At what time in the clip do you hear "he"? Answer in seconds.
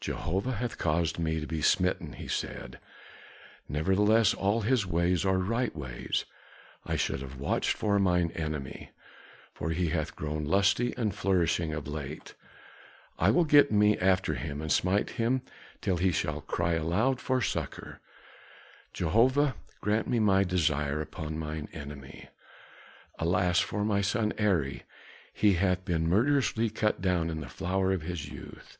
2.12-2.28, 9.70-9.88, 15.96-16.12, 25.34-25.54